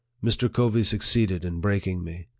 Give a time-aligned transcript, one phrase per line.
[0.23, 0.51] Mr.
[0.51, 2.27] Covey succeeded in breaking me.